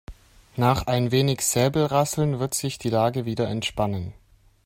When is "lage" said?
2.89-3.25